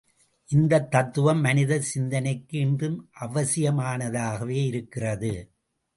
[0.49, 5.33] இந்தத் தத்துவம் மனித சிந்தனைக்கு இன்றும் அவசியமானதாகவே இருக்கிறது.